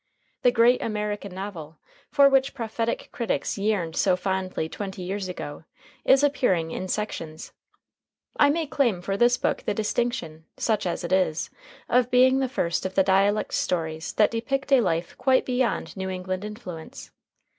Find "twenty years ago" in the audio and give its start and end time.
4.67-5.63